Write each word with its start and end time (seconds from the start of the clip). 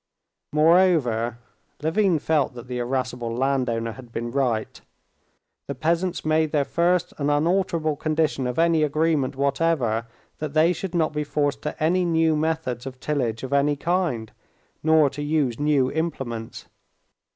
Moreover 0.51 1.37
(Levin 1.83 2.17
felt 2.17 2.55
that 2.55 2.65
the 2.67 2.79
irascible 2.79 3.31
landowner 3.31 3.91
had 3.91 4.11
been 4.11 4.31
right) 4.31 4.81
the 5.67 5.75
peasants 5.75 6.25
made 6.25 6.51
their 6.51 6.65
first 6.65 7.13
and 7.19 7.29
unalterable 7.29 7.95
condition 7.95 8.47
of 8.47 8.57
any 8.57 8.81
agreement 8.81 9.35
whatever 9.35 10.07
that 10.39 10.55
they 10.55 10.73
should 10.73 10.95
not 10.95 11.13
be 11.13 11.23
forced 11.23 11.61
to 11.61 11.77
any 11.83 12.03
new 12.03 12.35
methods 12.35 12.87
of 12.87 12.99
tillage 12.99 13.43
of 13.43 13.53
any 13.53 13.75
kind, 13.75 14.31
nor 14.81 15.07
to 15.11 15.21
use 15.21 15.59
new 15.59 15.91
implements. 15.91 16.65